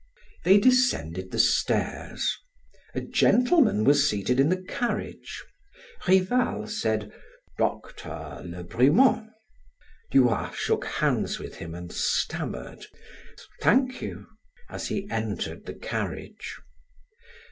[0.43, 2.35] They descended the stairs.
[2.95, 5.43] A gentleman was seated in the carriage.
[6.07, 7.11] Rival said:
[7.59, 8.41] "Dr.
[8.43, 9.29] Le Brument."
[10.09, 12.87] Duroy shook hands with him and stammered:
[13.61, 14.25] "Thank you,"
[14.71, 16.57] as he entered the carriage.